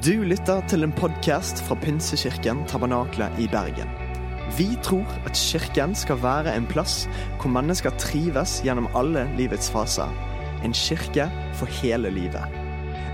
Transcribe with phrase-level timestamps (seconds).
[0.00, 3.90] Du lytter til en podkast fra Pinsekirken Tabernakle i Bergen.
[4.56, 7.02] Vi tror at kirken skal være en plass
[7.36, 10.08] hvor mennesker trives gjennom alle livets faser.
[10.64, 11.28] En kirke
[11.60, 12.56] for hele livet.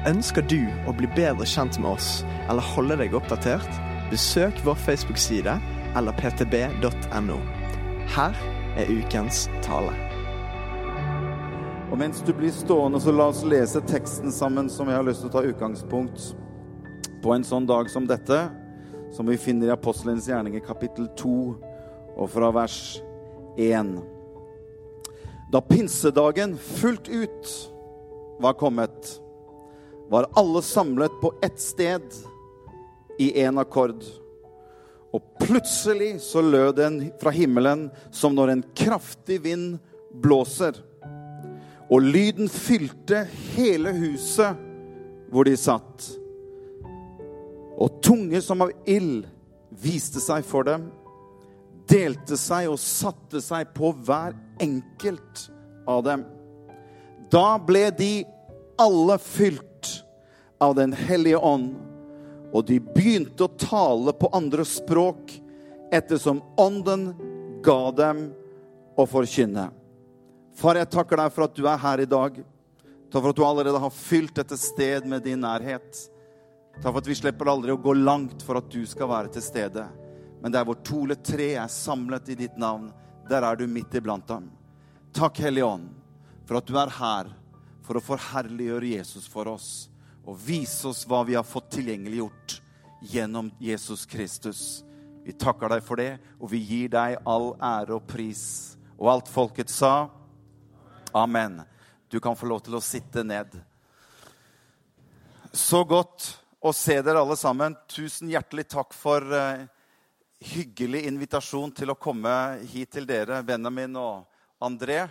[0.06, 3.82] Ønsker du å bli bedre kjent med oss eller holde deg oppdatert?
[4.14, 5.58] Besøk vår Facebook-side
[5.98, 7.42] eller ptb.no.
[8.14, 8.42] Her
[8.78, 9.98] er ukens tale.
[11.90, 15.26] Og mens du blir stående, så la oss lese teksten sammen som jeg har lyst
[15.26, 16.36] til å ta utgangspunkt
[17.22, 18.38] på en sånn dag som dette,
[19.14, 21.34] som vi finner i Apostelens gjerninger kapittel 2
[22.18, 22.78] og fra vers
[23.58, 23.96] 1.
[25.52, 27.52] Da pinsedagen fullt ut
[28.38, 29.20] var kommet,
[30.08, 32.04] var alle samlet på ett sted
[33.18, 34.04] i en akkord.
[35.12, 39.78] Og plutselig så lød den fra himmelen som når en kraftig vind
[40.12, 40.76] blåser.
[41.88, 43.24] Og lyden fylte
[43.56, 44.60] hele huset
[45.32, 46.10] hvor de satt.
[47.78, 49.28] Og tunge som av ild
[49.70, 50.88] viste seg for dem,
[51.88, 55.46] delte seg og satte seg på hver enkelt
[55.88, 56.24] av dem.
[57.30, 58.12] Da ble de
[58.78, 59.64] alle fylt
[60.58, 61.76] av Den hellige ånd,
[62.50, 65.30] og de begynte å tale på andre språk
[65.94, 67.12] ettersom ånden
[67.62, 68.24] ga dem
[68.98, 69.68] å forkynne.
[70.58, 72.40] Far, jeg takker deg for at du er her i dag.
[73.08, 76.00] Takk for at du allerede har fylt dette sted med din nærhet.
[76.78, 79.42] Takk for at vi slipper aldri å gå langt for at du skal være til
[79.42, 79.82] stede.
[80.38, 82.92] Men der hvor to eller tre er samlet i ditt navn,
[83.26, 84.46] der er du midt iblant dem.
[85.10, 85.88] Takk, Hellige Ånd,
[86.46, 87.32] for at du er her
[87.82, 89.88] for å forherliggjøre Jesus for oss
[90.22, 92.58] og vise oss hva vi har fått tilgjengeliggjort
[93.10, 94.84] gjennom Jesus Kristus.
[95.26, 98.76] Vi takker deg for det, og vi gir deg all ære og pris.
[99.00, 100.12] Og alt folket sa
[101.16, 101.64] Amen.
[102.06, 103.50] Du kan få lov til å sitte ned.
[105.50, 107.76] Så godt å se dere alle sammen.
[107.90, 109.64] Tusen hjertelig takk for uh,
[110.42, 112.32] hyggelig invitasjon til å komme
[112.70, 114.26] hit til dere, Benjamin og
[114.64, 115.04] André.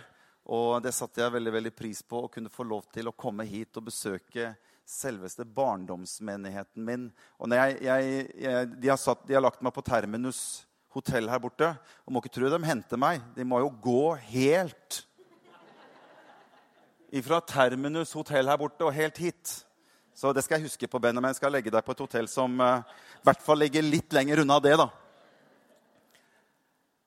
[0.48, 3.44] Og det satte jeg veldig veldig pris på, å kunne få lov til å komme
[3.48, 4.54] hit og besøke
[4.88, 7.10] selveste barndomsmenigheten min.
[7.36, 10.40] Og jeg, jeg, jeg, de, har satt, de, har lagt meg på Terminus
[10.96, 11.74] hotell her borte.
[12.06, 13.20] Og må ikke tro de henter meg.
[13.36, 15.02] De må jo gå helt
[17.12, 19.52] ifra Terminus hotell her borte og helt hit.
[20.18, 21.30] Så det skal jeg huske på, Benjamin.
[21.30, 22.80] Jeg skal legge deg på et hotell som uh,
[23.20, 24.72] i hvert fall ligger litt lenger unna det.
[24.80, 24.88] da.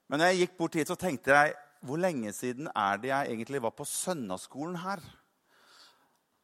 [0.08, 1.52] Men når jeg gikk bort hit, så tenkte jeg
[1.84, 5.02] hvor lenge siden er det jeg egentlig var på søndagsskolen her?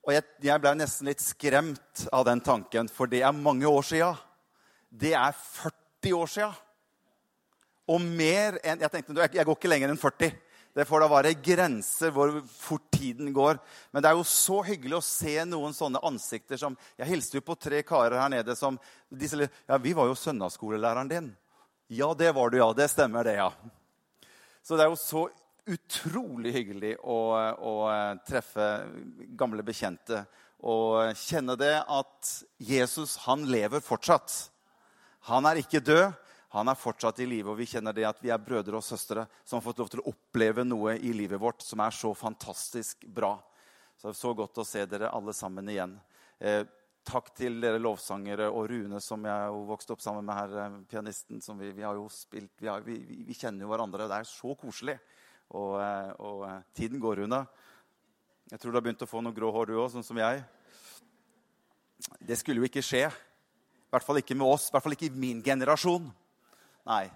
[0.05, 3.89] Og jeg, jeg ble nesten litt skremt av den tanken, for det er mange år
[3.89, 4.11] sia.
[4.91, 6.51] Det er 40 år sia.
[7.89, 10.37] Og mer enn Jeg tenkte jeg går ikke lenger enn 40.
[10.79, 13.59] Det får da være grenser hvor fort tiden går.
[13.91, 17.43] Men det er jo så hyggelig å se noen sånne ansikter som Jeg hilste jo
[17.49, 18.79] på tre karer her nede som
[19.11, 21.33] de Ja, vi var jo søndagsskolelæreren din.
[21.91, 22.71] Ja, det var du, ja.
[22.77, 23.51] Det stemmer, det, ja.
[24.63, 25.25] Så det er jo så
[25.67, 27.19] utrolig hyggelig å,
[27.59, 27.75] å
[28.29, 28.69] treffe
[29.35, 30.23] gamle bekjente
[30.59, 32.31] og kjenne det at
[32.63, 34.31] Jesus, han lever fortsatt.
[35.27, 36.15] Han er ikke død.
[36.55, 39.27] Han er fortsatt i live, og vi kjenner det at vi er brødre og søstre
[39.45, 43.05] som har fått lov til å oppleve noe i livet vårt som er så fantastisk
[43.05, 43.35] bra.
[43.99, 45.97] Så det er så godt å se dere alle sammen igjen.
[46.41, 46.63] Eh,
[47.09, 50.79] takk til dere lovsangere og Rune, som jeg har vokst opp sammen med her, eh,
[50.89, 51.43] pianisten.
[51.43, 54.09] som Vi, vi har jo spilt, vi, har, vi, vi, kjenner jo hverandre.
[54.09, 54.99] Det er så koselig.
[55.51, 57.47] Og, eh, og eh, tiden går, unna.
[58.49, 60.45] Jeg tror du har begynt å få noe grå hår, du òg, sånn som jeg.
[62.21, 63.05] Det skulle jo ikke skje.
[63.09, 64.69] I hvert fall ikke med oss.
[64.69, 66.09] I hvert fall ikke i min generasjon.
[66.87, 67.09] Nei.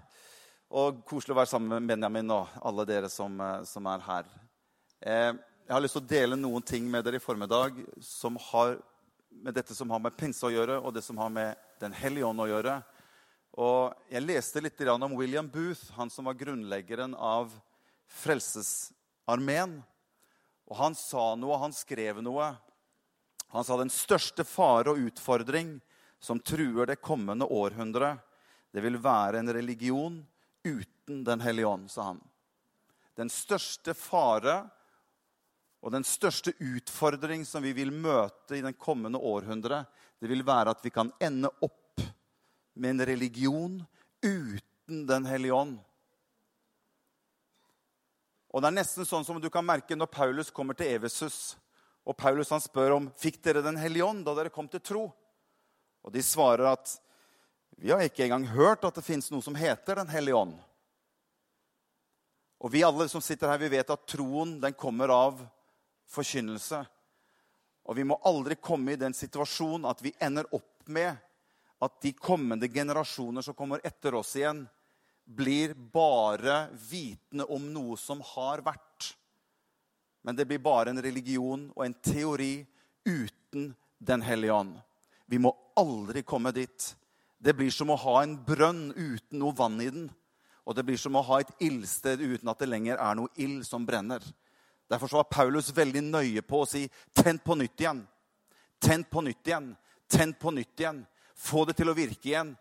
[0.73, 4.25] Og koselig å være sammen med Benjamin og alle dere som, eh, som er her.
[5.01, 8.77] Eh, jeg har lyst til å dele noen ting med dere i formiddag som har
[9.41, 12.23] med dette som har med pinse å gjøre, og det som har med Den hellige
[12.23, 12.83] ånd å gjøre.
[13.59, 17.51] Og Jeg leste litt om William Booth, han som var grunnleggeren av
[18.07, 19.83] Frelsesarmeen.
[20.69, 22.55] Og Han sa noe, han skrev noe.
[23.49, 25.81] Han sa den største fare og utfordring
[26.19, 28.17] som truer det kommende århundret,
[28.73, 30.21] det vil være en religion
[30.63, 32.19] uten Den hellige ånd, sa han.
[33.15, 34.63] Den største fare
[35.83, 39.83] og den største utfordring som vi vil møte i den kommende århundre,
[40.23, 42.01] det vil være at vi kan ende opp
[42.73, 43.81] med en religion
[44.23, 45.75] uten Den hellige ånd.
[48.53, 51.55] Og det er nesten sånn som du kan merke når Paulus kommer til Evesus.
[52.03, 55.05] Og Paulus han spør om fikk dere Den hellige ånd da dere kom til tro.
[56.03, 56.97] Og de svarer at
[57.77, 60.55] vi har ikke engang hørt at det fins noe som heter Den hellige ånd.
[62.63, 65.41] Og vi alle som sitter her, vi vet at troen den kommer av
[66.07, 66.79] forkynnelse.
[67.83, 71.17] Og vi må aldri komme i den situasjonen at vi ender opp med
[71.83, 74.63] at de kommende generasjoner som kommer etter oss igjen,
[75.25, 79.13] blir bare vitende om noe som har vært.
[80.23, 82.65] Men det blir bare en religion og en teori
[83.03, 83.73] uten
[84.03, 84.73] Den hellige ånd.
[85.31, 86.89] Vi må aldri komme dit.
[87.43, 90.07] Det blir som å ha en brønn uten noe vann i den.
[90.63, 93.65] Og det blir som å ha et ildsted uten at det lenger er noe ild
[93.67, 94.23] som brenner.
[94.87, 98.05] Derfor var Paulus veldig nøye på å si 'tenn på nytt igjen'.
[98.79, 99.75] Tenn på nytt igjen.
[100.07, 101.05] Tenn på nytt igjen.
[101.35, 102.55] Få det til å virke igjen.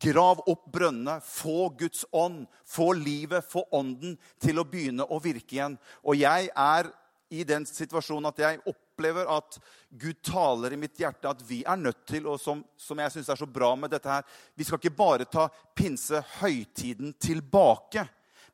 [0.00, 5.54] Grav opp brønnene, få Guds ånd, få livet, få ånden til å begynne å virke
[5.54, 5.78] igjen.
[6.02, 6.90] Og jeg er
[7.30, 8.60] i den situasjonen at jeg
[8.96, 9.58] opplever at
[9.90, 13.28] Gud taler i mitt hjerte at vi er nødt til, og som, som jeg syns
[13.28, 14.24] er så bra med dette her
[14.56, 18.06] Vi skal ikke bare ta pinsehøytiden tilbake.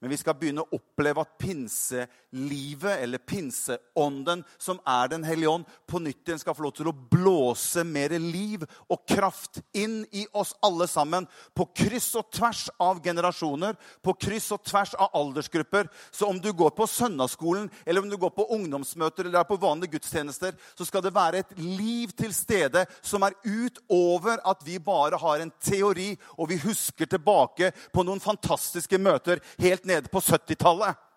[0.03, 5.67] Men vi skal begynne å oppleve at pinselivet, eller pinseånden, som er Den hellige ånd,
[5.87, 10.25] på nytt igjen skal få lov til å blåse mer liv og kraft inn i
[10.35, 11.29] oss alle sammen.
[11.55, 15.87] På kryss og tvers av generasjoner, på kryss og tvers av aldersgrupper.
[16.11, 19.61] Så om du går på søndagsskolen, eller om du går på ungdomsmøter eller er på
[19.63, 24.81] vanlige gudstjenester, så skal det være et liv til stede som er utover at vi
[24.83, 30.11] bare har en teori, og vi husker tilbake på noen fantastiske møter helt ned nede
[30.13, 31.09] på 70-tallet.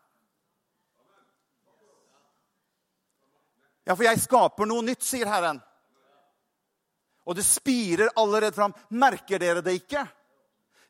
[3.85, 5.59] Ja, for jeg skaper noe nytt, sier Herren.
[7.25, 8.73] Og det spirer allerede fram.
[8.97, 10.05] Merker dere det ikke?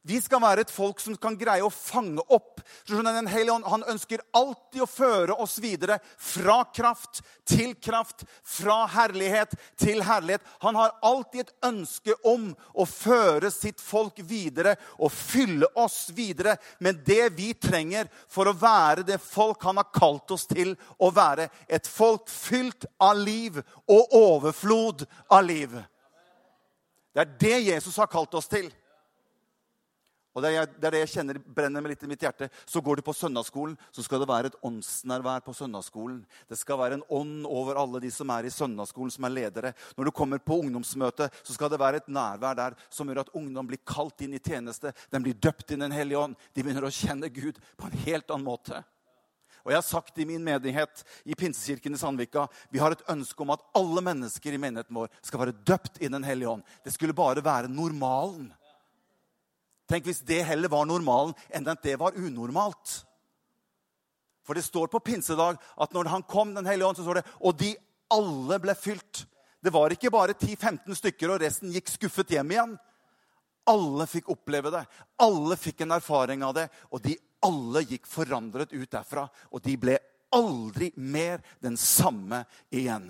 [0.06, 2.60] Vi skal være et folk som kan greie å fange opp.
[2.86, 8.86] Den hellige ånd, Han ønsker alltid å føre oss videre fra kraft til kraft, fra
[8.86, 10.46] herlighet til herlighet.
[10.62, 16.60] Han har alltid et ønske om å føre sitt folk videre og fylle oss videre
[16.80, 21.10] med det vi trenger for å være det folk han har kalt oss til å
[21.10, 21.50] være.
[21.68, 23.57] Et folk fylt av liv
[23.90, 25.74] og overflod av liv.
[27.16, 28.69] Det er det Jesus har kalt oss til.
[30.35, 32.49] Og det er, det jeg kjenner brenner meg litt i mitt hjerte.
[32.67, 36.17] Så går du på søndagsskolen, så skal det være et åndsnærvær på søndagsskolen.
[36.51, 39.71] Det skal være en ånd over alle de som er i søndagsskolen, som er ledere.
[39.95, 43.31] Når du kommer på ungdomsmøte, så skal det være et nærvær der som gjør at
[43.31, 44.91] ungdom blir kalt inn i tjeneste.
[45.13, 46.35] Den blir døpt inn Den hellige ånd.
[46.51, 48.83] De begynner å kjenne Gud på en helt annen måte.
[49.65, 53.41] Og jeg har sagt i min menighet i Pinsekirken i Sandvika vi har et ønske
[53.41, 56.67] om at alle mennesker i menigheten vår skal være døpt i Den hellige ånd.
[56.83, 58.51] Det skulle bare være normalen.
[59.89, 63.03] Tenk hvis det heller var normalen enn at det var unormalt.
[64.45, 67.27] For det står på pinsedag at når han kom, Den hellige ånd, så står det
[67.41, 67.75] og de
[68.13, 69.25] alle ble fylt.
[69.61, 72.75] Det var ikke bare 10-15 stykker, og resten gikk skuffet hjem igjen.
[73.65, 74.83] Alle fikk oppleve det.
[75.25, 76.67] Alle fikk en erfaring av det.
[76.93, 77.15] Og de
[77.45, 79.25] alle gikk forandret ut derfra.
[79.49, 79.97] Og de ble
[80.35, 83.09] aldri mer den samme igjen.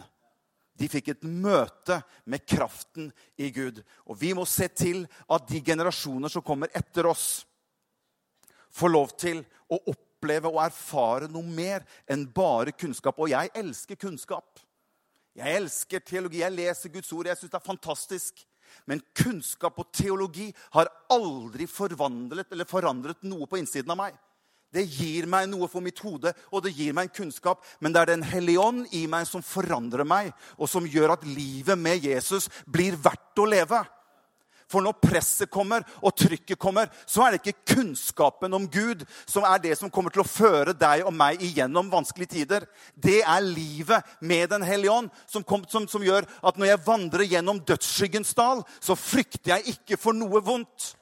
[0.75, 3.79] De fikk et møte med kraften i Gud.
[4.09, 7.45] Og vi må se til at de generasjoner som kommer etter oss,
[8.75, 9.39] får lov til
[9.71, 13.15] å oppleve og erfare noe mer enn bare kunnskap.
[13.23, 14.59] Og jeg elsker kunnskap.
[15.35, 16.41] Jeg elsker teologi.
[16.43, 17.29] Jeg leser Guds ord.
[17.31, 18.43] Jeg syns det er fantastisk.
[18.89, 24.19] Men kunnskap og teologi har aldri forvandlet eller forandret noe på innsiden av meg.
[24.75, 27.63] Det gir meg noe for mitt hode, og det gir meg en kunnskap.
[27.79, 31.27] Men det er Den hellige ånd i meg som forandrer meg, og som gjør at
[31.27, 33.85] livet med Jesus blir verdt å leve.
[34.71, 39.45] For når presset kommer og trykket kommer, så er det ikke kunnskapen om Gud som
[39.45, 42.65] er det som kommer til å føre deg og meg igjennom vanskelige tider.
[42.95, 46.85] Det er livet med Den hellige ånd som, kom, som, som gjør at når jeg
[46.87, 50.95] vandrer gjennom dødsskyggens dal, så frykter jeg ikke for noe vondt.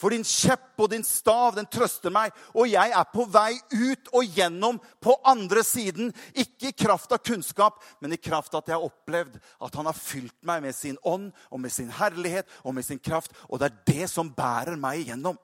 [0.00, 2.32] For din kjepp og din stav, den trøster meg.
[2.56, 6.08] Og jeg er på vei ut og gjennom på andre siden.
[6.32, 9.90] Ikke i kraft av kunnskap, men i kraft av at jeg har opplevd at han
[9.90, 13.36] har fylt meg med sin ånd og med sin herlighet og med sin kraft.
[13.50, 15.36] Og det er det som bærer meg igjennom.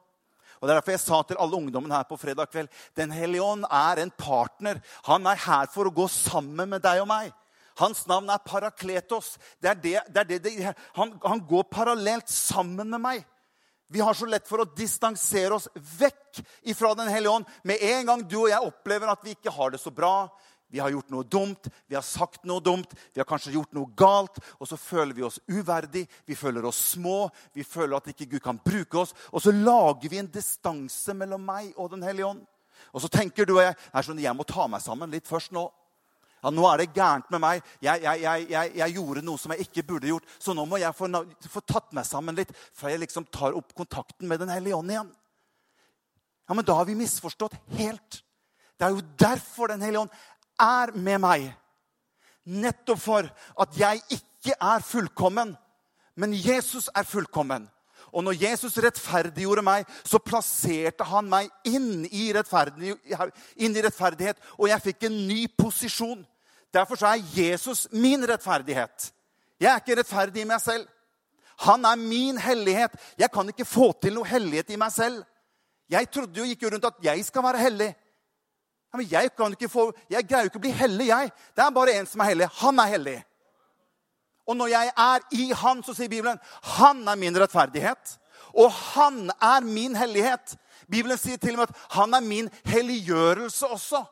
[0.57, 3.45] Og det er derfor jeg sa til alle ungdommen her på fredag kveld Den hellige
[3.45, 4.81] ånd er en partner.
[5.05, 7.35] Han er her for å gå sammen med deg og meg.
[7.77, 9.35] Hans navn er Parakletos.
[9.61, 13.27] Det er det, det er det, han, han går parallelt sammen med meg.
[13.89, 17.47] Vi har så lett for å distansere oss vekk ifra Den hellige ånd.
[17.63, 20.29] Med en gang du og jeg opplever at vi ikke har det så bra,
[20.69, 23.93] vi har gjort noe dumt, vi har sagt noe dumt, vi har kanskje gjort noe
[23.97, 28.27] galt, og så føler vi oss uverdig, vi føler oss små, vi føler at ikke
[28.33, 32.27] Gud kan bruke oss, og så lager vi en distanse mellom meg og Den hellige
[32.27, 32.43] ånd.
[32.93, 35.69] Og så tenker du og jeg sånn, jeg må ta meg sammen litt først nå.
[36.47, 37.63] Ja, nå er det gærent med meg.
[37.83, 40.29] Jeg, jeg, jeg, jeg, gjorde noe som jeg ikke burde gjort.
[40.39, 41.09] Så nå må jeg få,
[41.51, 44.93] få tatt meg sammen litt før jeg liksom tar opp kontakten med Den hellige ånd
[44.95, 45.09] igjen.
[46.47, 48.21] Ja, Men da har vi misforstått helt.
[48.79, 50.15] Det er jo derfor Den hellige ånd
[50.63, 51.49] er med meg.
[52.47, 53.27] Nettopp for
[53.59, 55.57] at jeg ikke er fullkommen.
[56.15, 57.67] Men Jesus er fullkommen.
[58.15, 64.39] Og når Jesus rettferdiggjorde meg, så plasserte han meg inn i, inn i rettferdighet.
[64.63, 66.23] Og jeg fikk en ny posisjon.
[66.77, 69.13] Derfor er Jesus min rettferdighet.
[69.61, 70.89] Jeg er ikke rettferdig i meg selv.
[71.65, 72.97] Han er min hellighet.
[73.19, 75.23] Jeg kan ikke få til noe hellighet i meg selv.
[75.89, 77.95] Jeg trodde jo gikk rundt at jeg skal være hellig.
[78.97, 79.31] Men jeg,
[79.71, 81.33] få, jeg greier jo ikke å bli hellig, jeg.
[81.57, 82.49] Det er bare én som er hellig.
[82.61, 83.17] Han er hellig.
[84.47, 86.39] Og når jeg er i Han, så sier Bibelen
[86.79, 88.19] han er min rettferdighet.
[88.55, 90.55] Og han er min hellighet.
[90.91, 94.05] Bibelen sier til og med at han er min helliggjørelse også.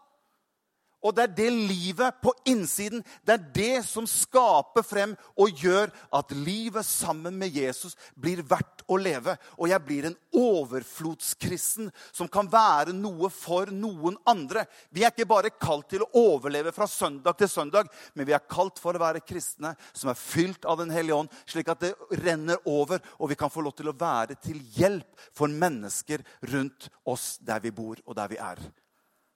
[1.05, 5.93] Og det er det livet på innsiden det er det som skaper frem og gjør
[6.17, 9.37] at livet sammen med Jesus blir verdt å leve.
[9.59, 14.65] Og jeg blir en overflodskristen som kan være noe for noen andre.
[14.91, 18.47] Vi er ikke bare kalt til å overleve fra søndag til søndag, men vi er
[18.49, 21.93] kalt for å være kristne som er fylt av Den hellige ånd, slik at det
[22.25, 26.89] renner over, og vi kan få lov til å være til hjelp for mennesker rundt
[27.09, 28.61] oss der vi bor og der vi er.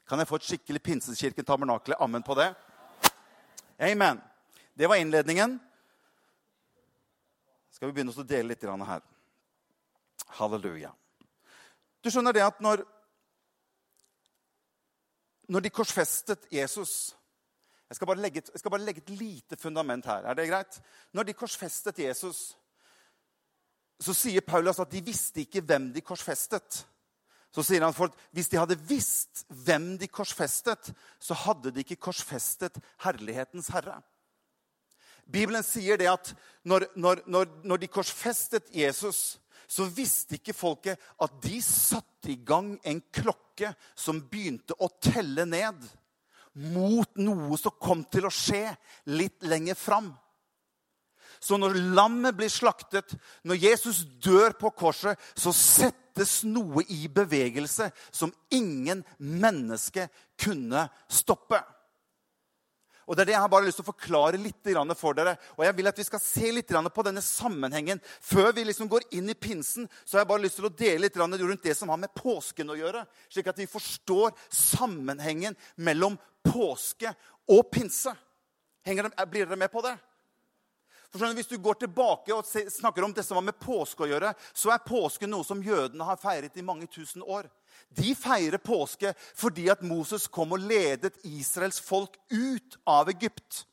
[0.09, 1.97] Kan jeg få et skikkelig Pinsekirken tabernakle?
[2.01, 2.49] Ammen på det.
[3.79, 4.21] Amen.
[4.75, 5.59] Det var innledningen.
[7.71, 9.03] Skal vi begynne å dele litt her?
[10.39, 10.95] Halleluja.
[12.01, 12.83] Du skjønner det at når,
[15.49, 17.15] når de korsfestet Jesus
[17.89, 20.27] jeg skal, legge, jeg skal bare legge et lite fundament her.
[20.29, 20.75] Er det greit?
[21.17, 22.41] Når de korsfestet Jesus,
[24.01, 26.83] så sier Paulus at de visste ikke hvem de korsfestet
[27.59, 31.99] så sier han for hvis de hadde visst hvem de korsfestet, så hadde de ikke
[32.09, 33.97] korsfestet herlighetens herre.
[35.27, 36.31] Bibelen sier det at
[36.63, 42.39] når, når, når, når de korsfestet Jesus, så visste ikke folket at de satte i
[42.47, 45.83] gang en klokke som begynte å telle ned
[46.71, 48.65] mot noe som kom til å skje
[49.11, 50.13] litt lenger fram.
[51.41, 53.15] Så når lammet blir slaktet,
[53.47, 60.09] når Jesus dør på korset, så settes noe i bevegelse som ingen menneske
[60.41, 61.61] kunne stoppe.
[63.09, 64.69] Og Det er det jeg har bare lyst til å forklare litt
[65.01, 65.39] for dere.
[65.57, 68.03] Og jeg vil at vi skal se litt på denne sammenhengen.
[68.21, 71.07] Før vi liksom går inn i pinsen, så har jeg bare lyst til å dele
[71.07, 73.07] litt rundt det som har med påsken å gjøre.
[73.33, 77.15] Slik at vi forstår sammenhengen mellom påske
[77.49, 78.13] og pinse.
[79.31, 79.97] blir dere med på det?
[81.13, 84.35] For Hvis du går tilbake og snakker om det som har med påske å gjøre,
[84.53, 87.49] så er påske noe som jødene har feiret i mange tusen år.
[87.89, 93.65] De feirer påske fordi at Moses kom og ledet Israels folk ut av Egypt.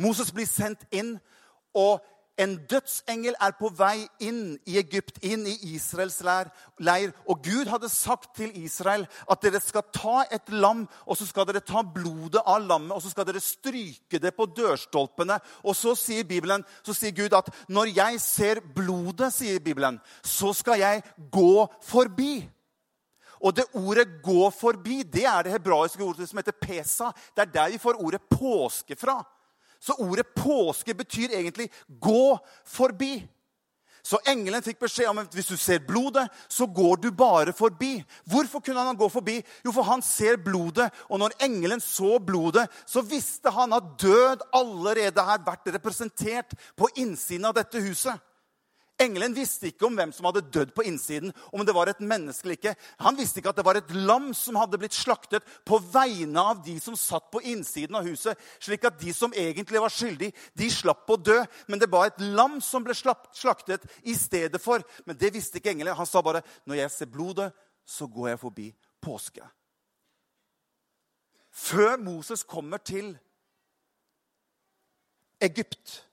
[0.00, 1.18] Moses blir sendt inn,
[1.76, 2.00] og
[2.40, 7.12] en dødsengel er på vei inn i Egypt, inn i Israels leir.
[7.28, 11.48] Og Gud hadde sagt til Israel at dere skal ta et lam, og så skal
[11.48, 15.36] dere ta blodet av lammet og så skal dere stryke det på dørstolpene.
[15.64, 20.54] Og så sier Bibelen, så sier Gud at når jeg ser blodet, sier Bibelen, så
[20.56, 22.40] skal jeg gå forbi.
[23.40, 27.10] Og det ordet 'gå forbi' det er det hebraiske ordet som heter pesa.
[27.36, 29.24] Det er der vi får ordet påske fra.
[29.80, 33.28] Så ordet påske betyr egentlig 'gå forbi'.
[34.02, 38.04] Så engelen fikk beskjed om at hvis du ser blodet, så går du bare forbi.
[38.24, 39.36] Hvorfor kunne han gå forbi?
[39.64, 40.88] Jo, for han ser blodet.
[41.08, 46.88] Og når engelen så blodet, så visste han at død allerede har vært representert på
[46.96, 48.16] innsiden av dette huset.
[49.00, 51.32] Engelen visste ikke om hvem som hadde dødd på innsiden.
[51.52, 52.74] om det var et menneske eller ikke.
[53.00, 56.60] Han visste ikke at det var et lam som hadde blitt slaktet på vegne av
[56.64, 60.68] de som satt på innsiden av huset, slik at de som egentlig var skyldige, de
[60.70, 61.38] slapp å dø.
[61.66, 64.84] Men det var et lam som ble slaktet i stedet for.
[65.06, 65.96] Men det visste ikke engelen.
[65.96, 67.52] Han sa bare, 'Når jeg ser blodet,
[67.86, 69.48] så går jeg forbi påske'.
[71.50, 73.18] Før Moses kommer til
[75.40, 76.06] Egypt,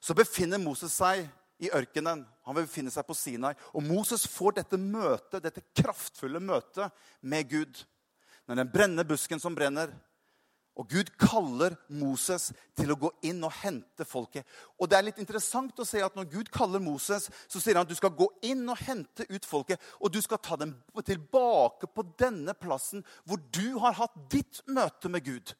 [0.00, 1.28] så befinner Moses seg
[1.58, 2.24] i ørkenen.
[2.46, 3.54] Han vil befinne seg på Sinai.
[3.74, 7.82] Og Moses får dette møtet, dette kraftfulle møtet med Gud.
[8.48, 9.92] Når den brennende busken som brenner.
[10.78, 14.46] Og Gud kaller Moses til å gå inn og hente folket.
[14.78, 17.82] Og det er litt interessant å se at Når Gud kaller Moses, så sier han
[17.82, 19.82] at du skal gå inn og hente ut folket.
[19.98, 25.10] Og du skal ta dem tilbake på denne plassen hvor du har hatt ditt møte
[25.10, 25.56] med Gud.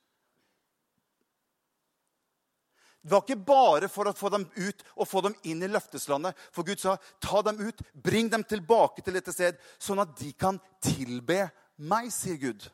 [3.02, 6.37] Det var ikke bare for å få dem ut og få dem inn i løfteslandet.
[6.52, 10.33] For Gud sa, 'Ta dem ut, bring dem tilbake til dette sted, sånn at de
[10.33, 12.71] kan tilbe meg', sier Gud.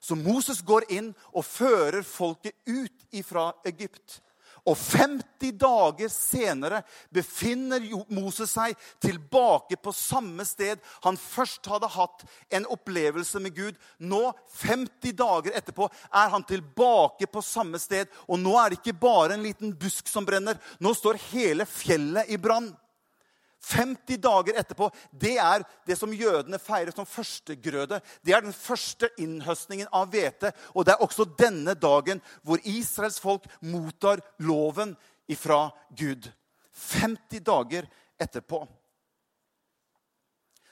[0.00, 4.20] Så Moses går inn og fører folket ut ifra Egypt.
[4.68, 6.82] Og 50 dager senere
[7.14, 13.78] befinner Moses seg tilbake på samme sted han først hadde hatt en opplevelse med Gud.
[13.98, 14.22] Nå,
[14.60, 18.10] 50 dager etterpå, er han tilbake på samme sted.
[18.28, 20.60] Og nå er det ikke bare en liten busk som brenner.
[20.78, 22.70] Nå står hele fjellet i brann.
[23.60, 28.00] 50 dager etterpå, det er det som jødene feirer som førstegrøde.
[28.24, 30.52] Det er den første innhøstningen av hvete.
[30.72, 34.94] Og det er også denne dagen hvor Israels folk mottar loven
[35.28, 36.30] ifra Gud.
[36.72, 37.88] 50 dager
[38.20, 38.62] etterpå.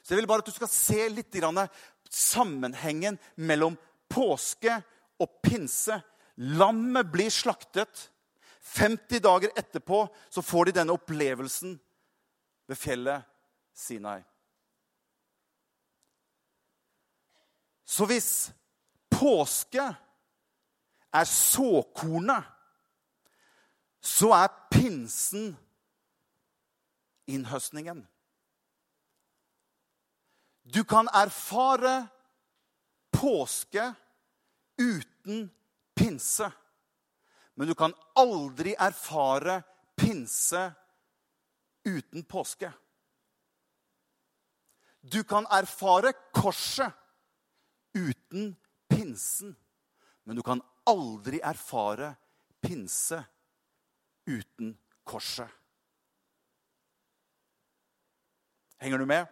[0.01, 1.37] Så jeg vil bare at du skal se litt
[2.09, 3.77] sammenhengen mellom
[4.09, 4.79] påske
[5.21, 5.99] og pinse.
[6.41, 8.09] Lammet blir slaktet.
[8.65, 11.77] 50 dager etterpå så får de denne opplevelsen
[12.69, 13.25] ved fjellet
[13.75, 14.23] Sinai.
[17.85, 18.53] Så hvis
[19.11, 19.85] påske
[21.13, 22.45] er såkornet,
[24.01, 25.57] så er pinsen
[27.27, 28.05] innhøstningen.
[30.75, 32.09] Du kan erfare
[33.13, 33.95] påske
[34.79, 35.49] uten
[35.97, 36.51] pinse.
[37.55, 39.63] Men du kan aldri erfare
[39.97, 40.69] pinse
[41.89, 42.71] uten påske.
[45.01, 46.93] Du kan erfare korset
[47.97, 48.53] uten
[48.89, 49.57] pinsen,
[50.25, 52.15] men du kan aldri erfare
[52.61, 53.23] pinse
[54.29, 55.49] uten korset.
[58.79, 59.27] Henger du med?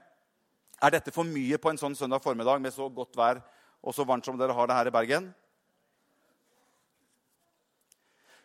[0.83, 3.41] Er dette for mye på en sånn søndag formiddag med så godt vær
[3.87, 5.29] og så varmt som dere har det her i Bergen?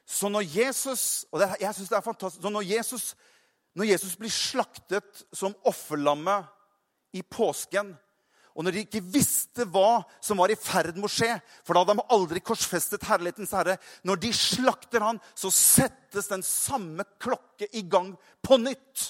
[0.06, 3.16] Så når Jesus og det, jeg synes det er fantastisk, så når Jesus
[3.78, 6.48] når Jesus blir slaktet som offerlammet
[7.16, 7.94] i påsken,
[8.52, 11.30] og når de ikke visste hva som var i ferd med å skje
[11.64, 13.78] For da hadde de aldri korsfestet herlighetens herre.
[14.04, 18.12] Når de slakter han, så settes den samme klokke i gang
[18.44, 19.06] på nytt.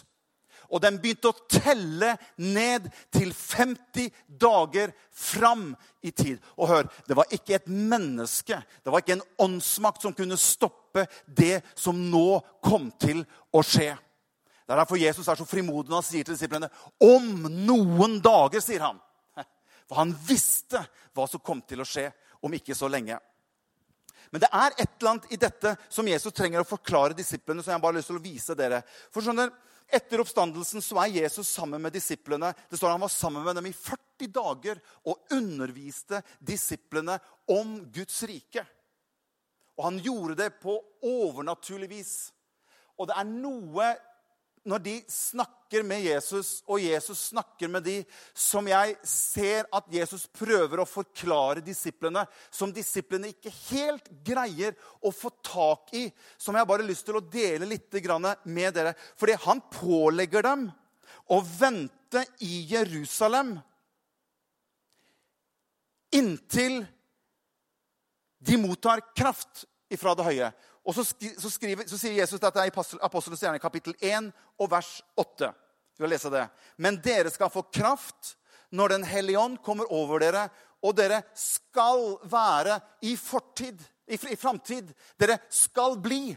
[0.71, 5.71] Og den begynte å telle ned til 50 dager fram
[6.05, 6.37] i tid.
[6.55, 11.07] Og hør, det var ikke et menneske, det var ikke en åndsmakt som kunne stoppe
[11.27, 13.91] det som nå kom til å skje.
[14.71, 16.69] Det er derfor Jesus er så frimodig når han sier til disiplene
[17.03, 17.25] om
[17.67, 18.61] noen dager.
[18.63, 19.01] sier han.
[19.89, 20.79] For han visste
[21.11, 22.05] hva som kom til å skje
[22.39, 23.17] om ikke så lenge.
[24.31, 27.59] Men det er et eller annet i dette som Jesus trenger å forklare disiplene.
[27.59, 28.79] som jeg bare har lyst til å vise dere.
[29.11, 29.51] For skjønner,
[29.91, 32.53] Etter oppstandelsen så er Jesus sammen med disiplene.
[32.69, 37.17] Det står Han var sammen med dem i 40 dager og underviste disiplene
[37.51, 38.63] om Guds rike.
[39.75, 42.13] Og han gjorde det på overnaturlig vis.
[42.95, 43.89] Og det er noe
[44.67, 47.95] når de snakker med Jesus, og Jesus snakker med de,
[48.37, 55.13] som jeg ser at Jesus prøver å forklare disiplene, som disiplene ikke helt greier å
[55.15, 56.05] få tak i,
[56.37, 57.89] som jeg bare har lyst til å dele litt
[58.45, 58.93] med dere.
[59.17, 60.69] Fordi han pålegger dem
[61.31, 63.55] å vente i Jerusalem
[66.11, 66.83] inntil
[68.41, 70.51] de mottar kraft ifra det høye.
[70.81, 71.03] Og så,
[71.49, 75.51] skriver, så sier Jesus dette i Apostelens gjerne kapittel 1 og vers 8.
[75.51, 76.45] Vi skal lese det.
[76.81, 78.35] Men dere skal få kraft
[78.71, 80.45] når Den hellige ånd kommer over dere,
[80.81, 86.31] og dere skal være i fortid, i, i framtid Dere skal bli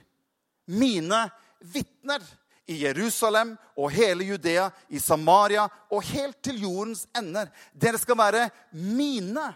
[0.75, 1.21] mine
[1.61, 2.25] vitner
[2.67, 7.51] i Jerusalem og hele Judea, i Samaria og helt til jordens ender.
[7.73, 9.47] Dere skal være mine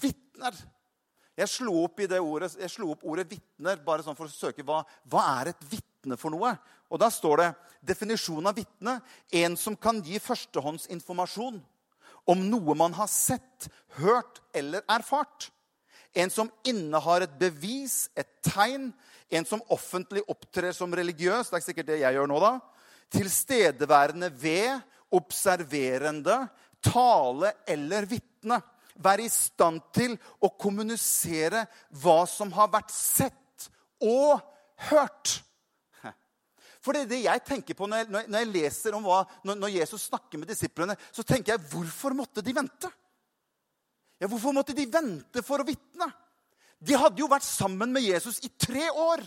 [0.00, 0.56] vitner.
[1.36, 4.80] Jeg slo opp, ordet, jeg slo opp ordet 'vitner' bare sånn for å søke hva,
[5.04, 6.54] hva er et vitne for noe.
[6.88, 9.00] Og Da står det definisjonen av vitne
[9.32, 11.60] en som kan gi førstehåndsinformasjon
[12.26, 13.68] om noe man har sett,
[14.00, 15.50] hørt eller erfart.
[16.16, 18.92] En som innehar et bevis, et tegn.
[19.30, 21.50] En som offentlig opptrer som religiøs.
[21.50, 22.54] Det er sikkert det jeg gjør nå, da.
[23.12, 24.80] Tilstedeværende ved,
[25.12, 26.48] observerende,
[26.82, 28.62] tale eller vitne
[29.02, 31.64] være i stand til å kommunisere
[32.02, 33.68] hva som har vært sett
[34.04, 34.40] og
[34.90, 35.40] hørt.
[36.86, 39.72] For det er det jeg tenker på når jeg, når jeg leser om hva, når,
[39.74, 42.90] Jesus snakker med disiplene, så tenker jeg hvorfor måtte de vente?
[44.20, 46.06] Ja, Hvorfor måtte de vente for å vitne?
[46.78, 49.24] De hadde jo vært sammen med Jesus i tre år.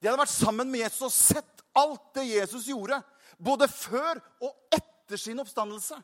[0.00, 2.98] De hadde vært sammen med Jesus og sett alt det Jesus gjorde,
[3.42, 5.98] både før og etter sin oppstandelse.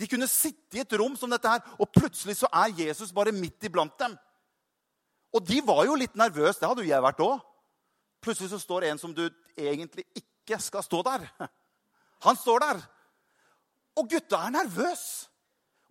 [0.00, 3.34] De kunne sitte i et rom som dette her, og plutselig så er Jesus bare
[3.34, 4.14] midt iblant dem.
[5.32, 6.60] Og de var jo litt nervøse.
[6.60, 7.40] Det hadde jo jeg vært òg.
[8.22, 9.24] Plutselig så står en som du
[9.56, 11.26] egentlig ikke skal stå der.
[12.26, 12.82] Han står der.
[13.98, 15.28] Og gutta er nervøse.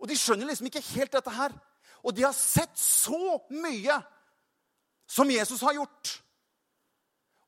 [0.02, 1.54] Og de skjønner liksom ikke helt dette her.
[2.02, 4.00] Og de har sett så mye
[5.06, 6.16] som Jesus har gjort.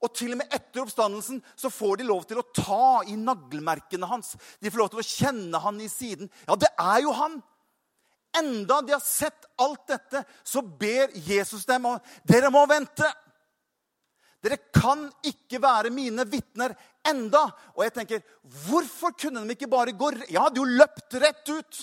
[0.04, 4.08] Og til og med etter oppstandelsen så får de lov til å ta i naglmerkene
[4.10, 4.34] hans.
[4.60, 6.30] De får lov til å kjenne han i siden.
[6.44, 7.40] Ja, det er jo han!
[8.34, 13.06] Enda de har sett alt dette, så ber Jesus dem om dere må vente.
[14.44, 16.74] Dere kan ikke være mine vitner
[17.06, 17.46] enda.
[17.78, 18.24] Og jeg tenker,
[18.66, 21.78] hvorfor kunne de ikke bare gå Jeg hadde jo løpt rett ut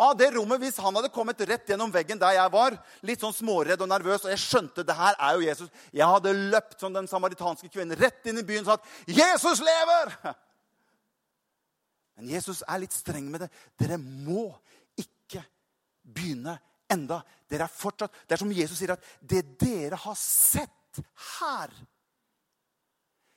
[0.00, 2.76] av det rommet hvis han hadde kommet rett gjennom veggen der jeg var.
[3.06, 5.72] Litt sånn småredd og nervøs, og jeg skjønte det her er jo Jesus.
[5.92, 10.16] Jeg hadde løpt som den samaritanske kvinnen rett inn i byen og sagt 'Jesus lever!'
[12.20, 13.50] Men Jesus er litt streng med det.
[13.80, 14.50] Dere må
[15.00, 15.40] ikke
[16.04, 16.58] begynne
[16.90, 17.22] enda.
[17.48, 21.00] Dere er fortsatt, Det er som Jesus sier at det dere har sett
[21.38, 21.70] her,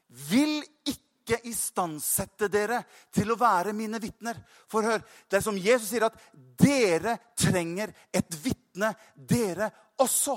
[0.10, 1.03] vil ikke
[1.48, 2.82] istandsette dere
[3.14, 4.40] til å være mine vitner.
[4.68, 6.18] For hør, det er som Jesus sier at
[6.60, 9.70] dere trenger et vitne, dere
[10.04, 10.36] også.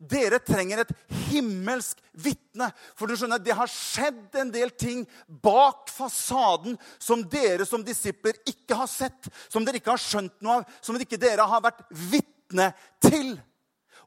[0.00, 0.92] Dere trenger et
[1.28, 2.70] himmelsk vitne.
[2.96, 8.38] For du skjønner, det har skjedd en del ting bak fasaden som dere som disipler
[8.48, 11.84] ikke har sett, som dere ikke har skjønt noe av, som ikke dere har vært
[11.90, 12.70] vitne
[13.04, 13.34] til.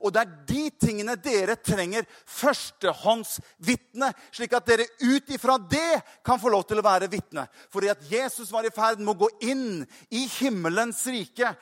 [0.02, 6.42] Og det er de tingene dere trenger førstehåndsvitne, slik at dere ut ifra det kan
[6.42, 7.46] få lov til å være vitne.
[7.74, 11.54] Fordi at Jesus var i ferd med å gå inn i himmelens rike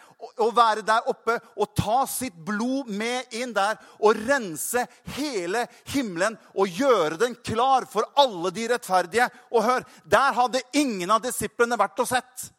[0.41, 4.85] og være der oppe og ta sitt blod med inn der og rense
[5.17, 9.29] hele himmelen og gjøre den klar for alle de rettferdige.
[9.51, 12.49] Og hør, der hadde ingen av disiplene vært og sett.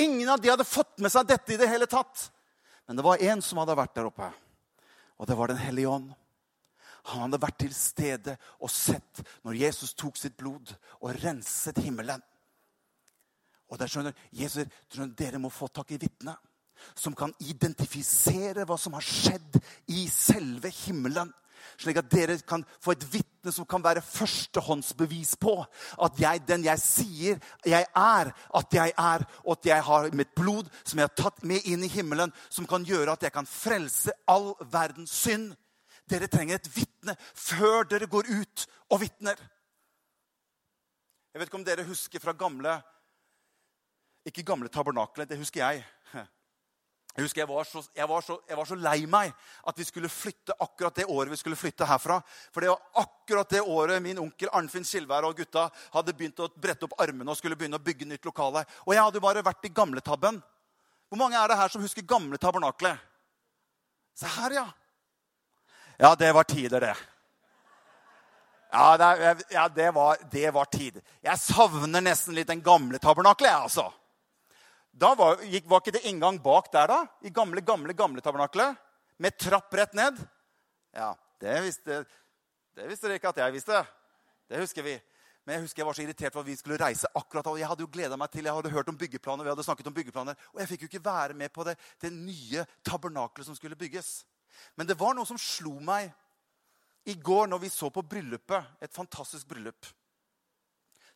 [0.00, 2.30] Ingen av de hadde fått med seg dette i det hele tatt.
[2.86, 4.28] Men det var en som hadde vært der oppe,
[5.18, 6.10] og det var Den hellige ånd.
[7.10, 12.22] Han hadde vært til stede og sett når Jesus tok sitt blod og renset himmelen.
[13.72, 16.36] Og der skjønner Jesus, skjønner, Dere må få tak i vitne
[16.94, 19.58] som kan identifisere hva som har skjedd
[19.94, 21.30] i selve himmelen.
[21.80, 25.54] Slik at dere kan få et vitne som kan være førstehåndsbevis på
[26.06, 30.34] at jeg, den jeg sier jeg er, at jeg er, og at jeg har mitt
[30.38, 33.48] blod som jeg har tatt med inn i himmelen, som kan gjøre at jeg kan
[33.48, 35.52] frelse all verdens synd.
[36.10, 39.38] Dere trenger et vitne før dere går ut og vitner.
[41.32, 42.80] Jeg vet ikke om dere husker fra gamle
[44.28, 45.80] Ikke gamle tabernaklet, det husker jeg.
[47.12, 49.34] Jeg husker jeg var, så, jeg, var så, jeg var, så, lei meg
[49.68, 52.16] at vi skulle flytte akkurat det året vi skulle flytte herfra.
[52.54, 56.48] For det var akkurat det året min onkel Arnfinn Skilvær og gutta hadde begynt å
[56.56, 58.64] brette opp armene og skulle begynne å bygge nytt lokale.
[58.86, 60.40] Og jeg hadde jo bare vært i gamletabben.
[61.12, 62.96] Hvor mange er det her som husker gamle tabernaklet?
[64.16, 64.66] Se her, ja.
[66.00, 66.94] Ja, det var tider, det.
[68.72, 71.02] Ja, det, ja, det, var, det var tid.
[71.20, 73.90] Jeg savner nesten litt den gamle tabernaklet, jeg, altså.
[74.92, 76.98] Da var, var ikke det inngang bak der, da?
[77.24, 78.76] I gamle, gamle, gamle tabernaklet?
[79.16, 80.18] Med trapp rett ned?
[80.92, 82.02] Ja, det visste,
[82.76, 83.80] det visste dere ikke at jeg visste.
[84.50, 84.98] Det husker vi.
[85.42, 87.82] Men jeg husker jeg var så irritert for at vi skulle reise akkurat Jeg hadde
[87.82, 90.60] jo gleda meg til, jeg hadde hørt om byggeplaner, vi hadde snakket om byggeplaner, og
[90.60, 94.22] jeg fikk jo ikke være med på det, det nye tabernaklet som skulle bygges.
[94.76, 96.12] Men det var noe som slo meg
[97.08, 98.76] i går når vi så på bryllupet.
[98.84, 99.88] Et fantastisk bryllup.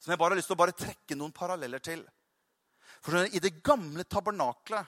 [0.01, 2.03] Som jeg bare har lyst til å bare trekke noen paralleller til.
[3.07, 4.87] For I det gamle tabernaklet,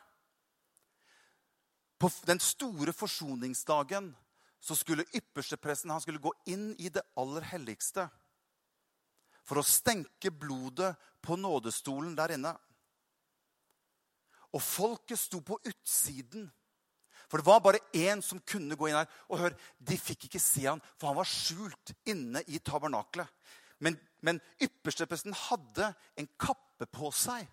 [1.98, 4.10] på den store forsoningsdagen,
[4.60, 8.08] så skulle ypperstepresten han skulle gå inn i det aller helligste
[9.46, 12.52] for å stenke blodet på nådestolen der inne.
[14.54, 16.48] Og folket sto på utsiden.
[17.28, 19.08] For det var bare én som kunne gå inn her.
[19.28, 23.30] Og hør, De fikk ikke se han, for han var skjult inne i tabernaklet.
[23.78, 27.46] Men, men ypperstepresten hadde en kappe på seg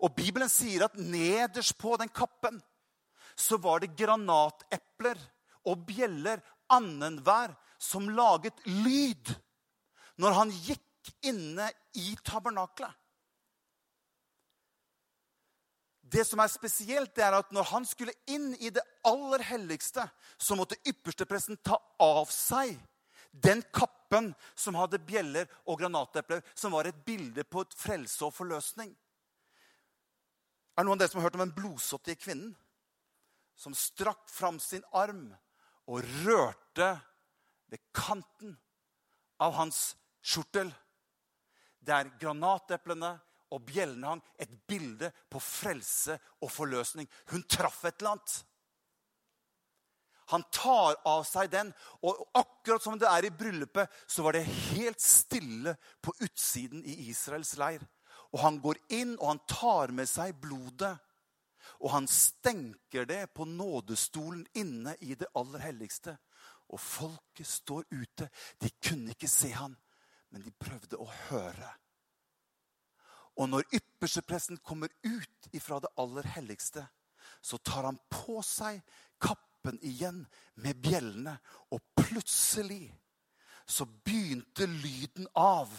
[0.00, 2.60] og Bibelen sier at nederst på den kappen
[3.34, 5.18] så var det granatepler
[5.66, 9.34] og bjeller annenhver som laget lyd
[10.20, 11.66] når han gikk inne
[11.98, 12.92] i tabernaklet.
[16.14, 20.04] Det som er spesielt, det er at når han skulle inn i det aller helligste,
[20.38, 22.76] så måtte ypperstepresten ta av seg
[23.34, 28.34] den kappen som hadde bjeller og granatepler, som var et bilde på et frelse og
[28.36, 28.92] forløsning.
[30.74, 32.54] Er det noen av dere som har hørt om den blodsåttige kvinnen
[33.54, 35.28] som strakk fram sin arm
[35.86, 36.88] og rørte
[37.70, 38.56] ved kanten
[39.38, 39.92] av hans
[40.24, 40.72] skjortel?
[41.84, 43.12] Der granateplene
[43.54, 47.06] og bjellene hang, et bilde på frelse og forløsning.
[47.30, 48.36] Hun traff et eller annet.
[50.32, 51.70] Han tar av seg den,
[52.02, 57.10] og akkurat som det er i bryllupet, så var det helt stille på utsiden i
[57.10, 57.84] Israels leir.
[58.34, 60.96] Og han går inn, og han tar med seg blodet.
[61.80, 66.16] Og han stenker det på nådestolen inne i det aller helligste.
[66.74, 68.28] Og folket står ute.
[68.58, 69.76] De kunne ikke se han,
[70.34, 71.70] men de prøvde å høre.
[73.38, 76.84] Og når ypperstepresten kommer ut ifra det aller helligste,
[77.40, 78.82] så tar han på seg
[79.22, 80.22] kappen igjen
[80.62, 81.38] med bjellene,
[81.74, 82.92] og plutselig
[83.66, 85.72] så begynte lyden av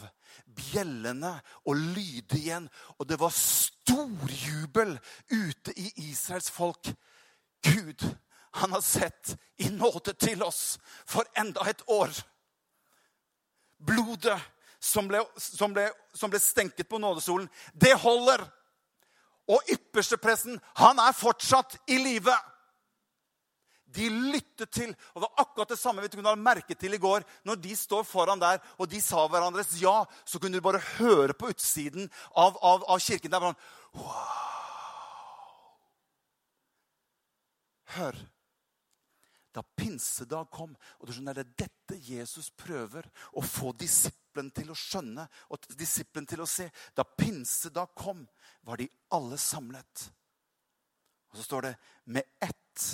[0.76, 1.32] bjellene
[1.66, 2.68] og lyde igjen.
[3.00, 4.98] Og det var stor jubel
[5.32, 6.92] ute i Israels folk.
[7.64, 8.04] Gud,
[8.60, 12.12] han har sett i nåde til oss for enda et år.
[13.86, 14.38] Blodet
[14.80, 18.46] som ble, som ble, som ble stenket på nådestolen, det holder.
[19.50, 22.34] Og ypperstepresten, han er fortsatt i live.
[23.96, 24.92] De lyttet til.
[25.14, 27.26] Og det var akkurat det samme vi kunne ha merket til i går.
[27.48, 31.38] Når de står foran der, og de sa hverandres ja, så kunne du bare høre
[31.38, 33.32] på utsiden av, av, av kirken.
[33.32, 33.62] Der var han,
[34.04, 34.54] wow.
[37.96, 38.18] Hør.
[39.56, 44.74] Da pinsedag kom, og du skjønner, det er dette Jesus prøver å få disiplen til
[44.74, 46.68] å skjønne og disiplen til å se.
[46.92, 48.26] Da pinsedag kom,
[48.68, 50.10] var de alle samlet.
[51.32, 51.74] Og så står det
[52.12, 52.90] med ett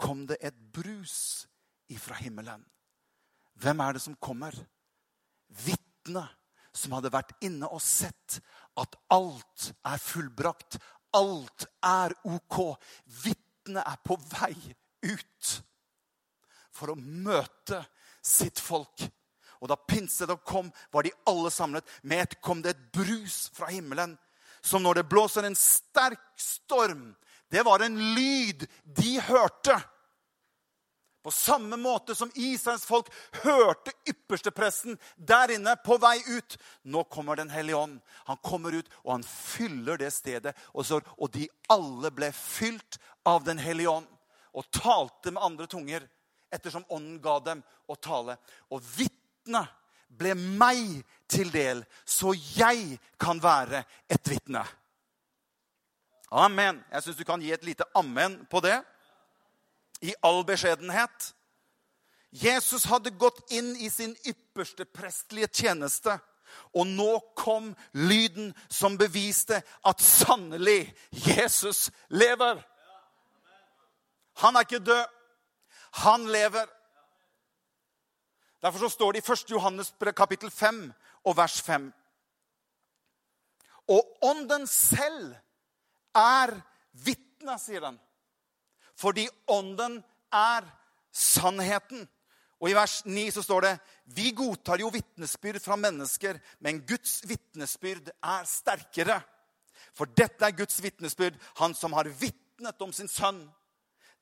[0.00, 1.46] kom det et brus
[1.92, 2.64] ifra himmelen.
[3.60, 4.56] Hvem er det som kommer?
[5.64, 6.32] Vitnet
[6.74, 8.40] som hadde vært inne og sett
[8.80, 10.80] at alt er fullbrakt.
[11.14, 12.74] Alt er ok.
[13.24, 14.54] Vitnet er på vei
[15.06, 15.52] ut
[16.74, 17.84] for å møte
[18.24, 19.06] sitt folk.
[19.62, 21.86] Og da pinsedag kom, var de alle samlet.
[22.02, 24.16] Med ett kom det et brus fra himmelen,
[24.64, 27.12] som når det blåser en sterk storm,
[27.54, 29.76] det var en lyd de hørte.
[31.22, 33.06] På samme måte som Israels folk
[33.44, 36.58] hørte ypperstepresten der inne på vei ut.
[36.82, 38.00] Nå kommer Den hellige ånd.
[38.26, 40.56] Han kommer ut, og han fyller det stedet.
[40.74, 44.10] Og, så, og de alle ble fylt av Den hellige ånd
[44.54, 46.10] og talte med andre tunger
[46.50, 48.36] ettersom ånden ga dem å tale.
[48.74, 49.70] Og vitnet
[50.10, 54.66] ble meg til del, så jeg kan være et vitne.
[56.34, 56.82] Amen.
[56.90, 58.80] Jeg syns du kan gi et lite amen på det.
[60.02, 61.30] I all beskjedenhet.
[62.34, 66.16] Jesus hadde gått inn i sin ypperste prestelige tjeneste.
[66.74, 72.58] Og nå kom lyden som beviste at sannelig Jesus lever.
[74.42, 75.06] Han er ikke død.
[76.02, 76.66] Han lever.
[78.62, 79.50] Derfor så står det i 1.
[79.50, 80.92] Johannes kapittel 5
[81.24, 81.92] og vers 5.
[83.88, 85.36] Og ånden selv
[86.16, 86.54] er
[87.04, 87.98] vitne, sier den.
[88.94, 90.00] Fordi ånden
[90.32, 90.66] er
[91.14, 92.06] sannheten.
[92.62, 93.74] Og I vers 9 så står det
[94.16, 99.18] vi godtar jo vitnesbyrd fra mennesker, men Guds vitnesbyrd er sterkere.
[99.94, 103.44] For dette er Guds vitnesbyrd, han som har vitnet om sin sønn.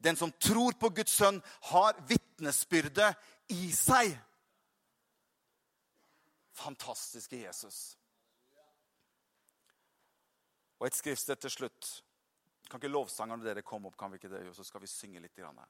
[0.02, 1.38] Den som tror på Guds sønn,
[1.70, 3.14] har vitnesbyrdet
[3.54, 4.16] i seg.
[6.58, 7.94] Fantastiske Jesus.
[10.82, 11.88] Og et skriftsted til slutt.
[12.66, 14.40] Kan ikke lovsangerne dere komme opp, kan vi ikke det?
[14.50, 15.36] Og så skal vi synge litt.
[15.38, 15.68] Grann her.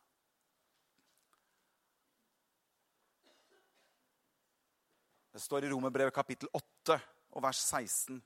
[5.33, 6.97] Det står i Romerbrevet kapittel 8
[7.37, 8.23] og vers 16.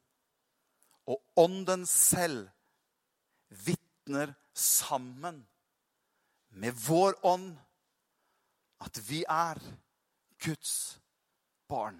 [1.11, 2.47] Og ånden selv
[3.67, 5.43] vitner sammen
[6.55, 7.51] med vår ånd
[8.87, 9.59] at vi er
[10.39, 11.01] Guds
[11.67, 11.99] barn.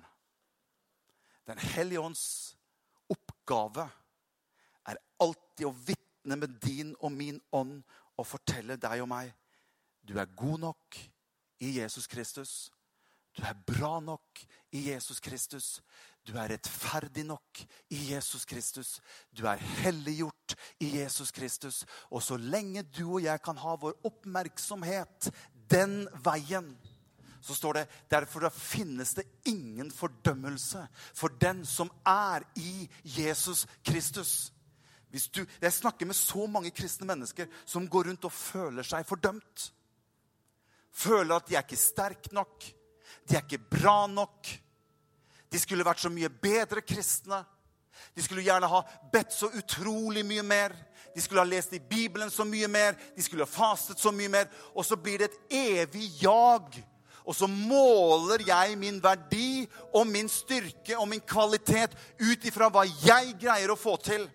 [1.47, 2.27] Den hellige ånds
[3.11, 3.91] oppgave
[4.87, 7.83] er alltid å vitne med din og min ånd
[8.17, 9.35] og fortelle deg og meg
[10.07, 10.99] du er god nok
[11.59, 12.71] i Jesus Kristus.
[13.37, 14.41] Du er bra nok
[14.73, 15.81] i Jesus Kristus.
[16.27, 19.01] Du er rettferdig nok i Jesus Kristus.
[19.31, 21.85] Du er helliggjort i Jesus Kristus.
[22.11, 25.31] Og så lenge du og jeg kan ha vår oppmerksomhet
[25.71, 26.77] den veien,
[27.43, 34.53] så står det derfor finnes det ingen fordømmelse for den som er i Jesus Kristus.
[35.33, 39.71] Du, jeg snakker med så mange kristne mennesker som går rundt og føler seg fordømt.
[40.97, 42.65] Føler at de er ikke sterke nok.
[43.29, 44.49] De er ikke bra nok.
[45.53, 47.43] De skulle vært så mye bedre kristne.
[48.17, 50.75] De skulle gjerne ha bedt så utrolig mye mer.
[51.15, 52.97] De skulle ha lest i Bibelen så mye mer.
[53.17, 54.51] De skulle ha fastet så mye mer.
[54.75, 56.77] Og så blir det et evig jag.
[57.27, 62.85] Og så måler jeg min verdi og min styrke og min kvalitet ut ifra hva
[62.87, 64.29] jeg greier å få til.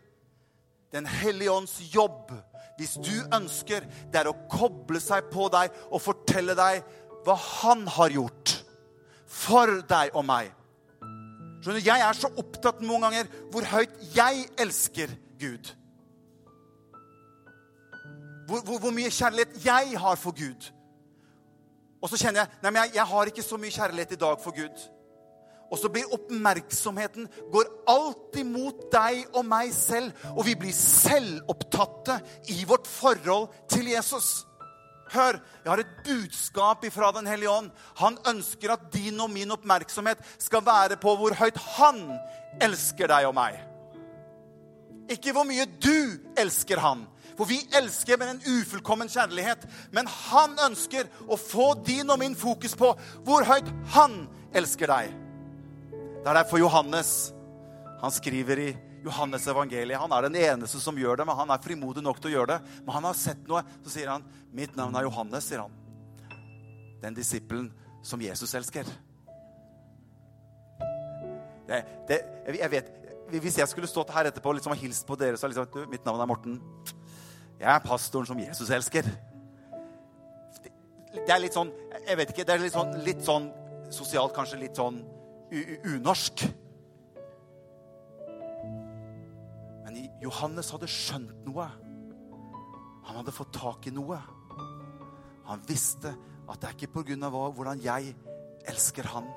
[0.92, 2.34] Den hellige ånds jobb,
[2.78, 6.82] hvis du ønsker, det er å koble seg på deg og fortelle deg
[7.26, 8.56] hva han har gjort
[9.32, 10.52] for deg og meg.
[11.62, 15.70] Skjønner, Jeg er så opptatt noen ganger hvor høyt jeg elsker Gud.
[18.50, 20.72] Hvor, hvor, hvor mye kjærlighet jeg har for Gud.
[22.02, 24.42] Og så kjenner jeg nei, men jeg, jeg har ikke så mye kjærlighet i dag
[24.42, 24.88] for Gud.
[25.72, 30.12] Og så blir oppmerksomheten går alltid mot deg og meg selv.
[30.36, 32.20] Og vi blir selvopptatte
[32.52, 34.42] i vårt forhold til Jesus.
[35.12, 37.72] Hør, jeg har et budskap ifra Den hellige ånd.
[38.00, 42.04] Han ønsker at din og min oppmerksomhet skal være på hvor høyt han
[42.64, 43.60] elsker deg og meg.
[45.12, 47.04] Ikke hvor mye du elsker han.
[47.36, 49.64] For vi elsker med en ufullkommen kjærlighet.
[49.92, 52.94] Men han ønsker å få din og min fokus på
[53.28, 54.24] hvor høyt han
[54.56, 55.21] elsker deg.
[56.22, 57.34] Det er derfor Johannes
[58.02, 58.70] han skriver i
[59.04, 59.98] Johannes evangeliet.
[59.98, 62.56] Han er den eneste som gjør det, men han er frimodig nok til å gjøre
[62.56, 62.74] det.
[62.86, 63.64] Men han har sett noe.
[63.82, 65.72] Så sier han, 'Mitt navn er Johannes', sier han.
[67.02, 67.72] Den disippelen
[68.04, 68.86] som Jesus elsker.
[71.68, 72.20] Det, det,
[72.60, 72.92] jeg vet,
[73.32, 76.06] Hvis jeg skulle stått her etterpå liksom, og hilst på dere, så liksom, du, 'Mitt
[76.06, 76.62] navn er Morten'.
[77.60, 79.02] Jeg er pastoren som Jesus elsker.
[80.64, 80.72] Det,
[81.14, 81.72] det er litt sånn
[82.08, 82.44] Jeg vet ikke.
[82.44, 83.52] Det er litt sånn, litt sånn
[83.90, 85.02] sosialt kanskje litt sånn
[85.52, 86.46] unorsk.
[89.86, 91.68] Men Johannes hadde skjønt noe.
[93.08, 94.20] Han hadde fått tak i noe.
[95.50, 96.14] Han visste
[96.48, 97.30] at det er ikke pga.
[97.30, 98.16] hvordan jeg
[98.68, 99.28] elsker han,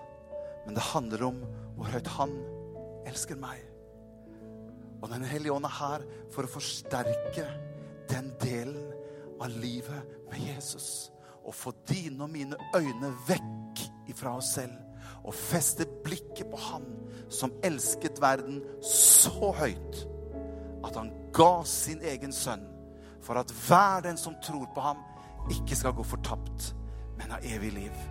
[0.66, 1.40] men det handler om
[1.76, 2.34] hvor høyt han
[3.06, 3.62] elsker meg.
[5.02, 7.44] Og Den hellige ånd er her for å forsterke
[8.08, 8.92] den delen
[9.40, 11.10] av livet med Jesus.
[11.44, 14.93] Og få dine og mine øyne vekk ifra oss selv
[15.24, 16.84] og feste blikket på Han
[17.32, 20.04] som elsket verden så høyt
[20.84, 22.66] at han ga sin egen sønn
[23.24, 25.00] for at hver den som tror på ham,
[25.50, 26.74] ikke skal gå fortapt,
[27.16, 28.02] men ha evig liv.